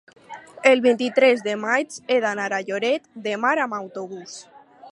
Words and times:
el 0.69 0.79
vint-i-tres 0.85 1.43
de 1.49 1.53
maig 1.65 1.99
he 2.13 2.17
d'anar 2.25 2.47
a 2.57 2.61
Lloret 2.69 3.05
de 3.27 3.35
Mar 3.45 3.55
amb 3.67 3.77
autobús. 3.81 4.39